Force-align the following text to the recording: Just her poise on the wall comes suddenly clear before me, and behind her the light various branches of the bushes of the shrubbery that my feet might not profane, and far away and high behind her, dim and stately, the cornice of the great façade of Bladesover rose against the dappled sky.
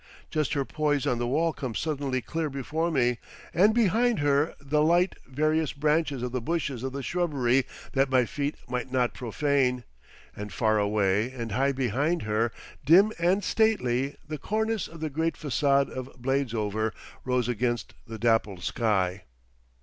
Just 0.31 0.53
her 0.53 0.65
poise 0.65 1.05
on 1.05 1.19
the 1.19 1.27
wall 1.27 1.53
comes 1.53 1.77
suddenly 1.77 2.21
clear 2.23 2.49
before 2.49 2.89
me, 2.89 3.19
and 3.53 3.71
behind 3.71 4.17
her 4.17 4.55
the 4.59 4.81
light 4.81 5.13
various 5.27 5.73
branches 5.73 6.23
of 6.23 6.31
the 6.31 6.41
bushes 6.41 6.81
of 6.81 6.91
the 6.91 7.03
shrubbery 7.03 7.67
that 7.93 8.09
my 8.09 8.25
feet 8.25 8.55
might 8.67 8.91
not 8.91 9.13
profane, 9.13 9.83
and 10.35 10.51
far 10.51 10.79
away 10.79 11.29
and 11.29 11.51
high 11.51 11.71
behind 11.71 12.23
her, 12.23 12.51
dim 12.83 13.13
and 13.19 13.43
stately, 13.43 14.15
the 14.27 14.39
cornice 14.39 14.87
of 14.87 15.01
the 15.01 15.09
great 15.11 15.35
façade 15.35 15.87
of 15.91 16.09
Bladesover 16.19 16.93
rose 17.23 17.47
against 17.47 17.93
the 18.07 18.17
dappled 18.17 18.63
sky. 18.63 19.25